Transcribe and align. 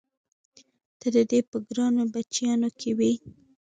ته 0.99 1.07
د 1.15 1.17
دې 1.29 1.39
په 1.49 1.57
ګرانو 1.67 2.03
بچیانو 2.13 2.69
کې 2.79 2.91
وې؟ 2.97 3.11